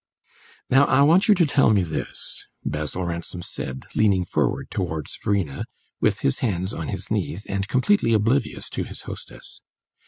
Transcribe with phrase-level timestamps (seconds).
[0.67, 5.65] "Now, I want you to tell me this," Basil Ransom said, leaning forward towards Verena,
[5.99, 9.61] with his hands on his knees, and completely oblivious to his hostess.